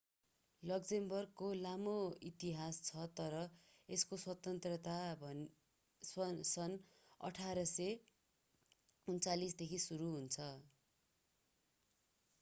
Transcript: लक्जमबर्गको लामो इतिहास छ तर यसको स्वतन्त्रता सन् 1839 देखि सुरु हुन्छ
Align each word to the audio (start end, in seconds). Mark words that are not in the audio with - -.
लक्जमबर्गको 0.63 1.47
लामो 1.57 1.91
इतिहास 2.29 2.77
छ 2.85 3.03
तर 3.19 3.41
यसको 3.89 4.17
स्वतन्त्रता 4.21 4.95
सन् 6.45 6.77
1839 7.19 9.53
देखि 9.61 9.79
सुरु 9.85 10.07
हुन्छ 10.15 10.47